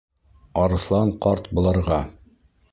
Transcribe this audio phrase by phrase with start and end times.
[0.61, 2.03] Арыҫлан ҡарт быларға: